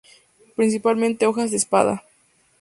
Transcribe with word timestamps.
Principalmente 0.55 1.27
hojas 1.27 1.51
de 1.51 1.57
espada. 1.57 2.03